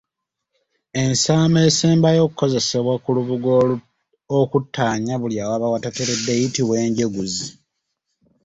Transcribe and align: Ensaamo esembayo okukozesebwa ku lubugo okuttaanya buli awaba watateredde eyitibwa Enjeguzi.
Ensaamo 1.03 1.59
esembayo 1.69 2.21
okukozesebwa 2.23 2.93
ku 3.03 3.09
lubugo 3.17 3.51
okuttaanya 4.39 5.13
buli 5.21 5.35
awaba 5.43 5.71
watateredde 5.73 6.31
eyitibwa 6.37 6.75
Enjeguzi. 6.85 7.47